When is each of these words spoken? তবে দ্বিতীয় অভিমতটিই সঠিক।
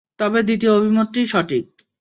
তবে 0.19 0.39
দ্বিতীয় 0.43 0.71
অভিমতটিই 0.71 1.27
সঠিক। 1.27 1.65